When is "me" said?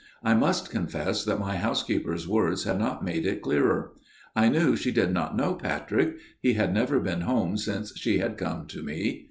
8.81-9.19